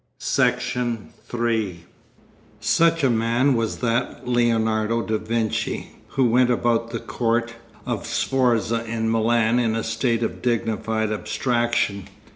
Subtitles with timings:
[0.17, 1.83] Section 3
[2.59, 7.53] Such a man was that Leonardo da Vinci, who went about the court
[7.85, 12.07] of Sforza in Milan in a state of dignified abstraction.